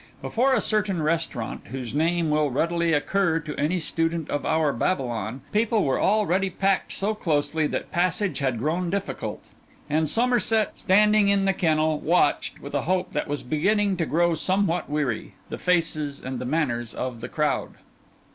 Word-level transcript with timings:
Before 0.19 0.55
a 0.55 0.61
certain 0.61 1.03
restaurant, 1.03 1.67
whose 1.67 1.93
name 1.93 2.31
will 2.31 2.49
readily 2.49 2.91
occur 2.91 3.39
to 3.41 3.55
any 3.55 3.79
student 3.79 4.31
of 4.31 4.47
our 4.47 4.73
Babylon, 4.73 5.41
people 5.51 5.83
were 5.83 6.01
already 6.01 6.49
packed 6.49 6.91
so 6.91 7.13
closely 7.13 7.67
that 7.67 7.91
passage 7.91 8.39
had 8.39 8.57
grown 8.57 8.89
difficult; 8.89 9.45
and 9.91 10.09
Somerset, 10.09 10.71
standing 10.79 11.27
in 11.27 11.45
the 11.45 11.53
kennel, 11.53 11.99
watched, 11.99 12.59
with 12.63 12.73
a 12.73 12.81
hope 12.89 13.11
that 13.11 13.27
was 13.27 13.43
beginning 13.43 13.95
to 13.97 14.07
grow 14.07 14.33
somewhat 14.33 14.89
weary, 14.89 15.35
the 15.49 15.59
faces 15.59 16.19
and 16.19 16.39
the 16.39 16.45
manners 16.45 16.95
of 16.95 17.21
the 17.21 17.29
crowd. 17.29 17.75